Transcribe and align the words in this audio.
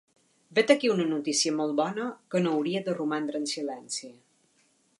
Vet 0.59 0.71
aquí 0.75 0.89
una 0.93 1.05
notícia 1.09 1.53
molt 1.59 1.75
bona 1.81 2.07
que 2.35 2.41
no 2.45 2.53
hauria 2.55 2.81
de 2.89 2.95
romandre 3.01 3.39
en 3.43 3.49
silenci. 3.53 4.11